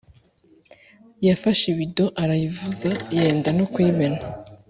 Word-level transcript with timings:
Yafashe 1.27 1.63
ibido 1.73 2.05
arayivuza 2.21 2.91
yenda 3.15 3.49
no 3.57 3.65
kuyimena 3.73 4.19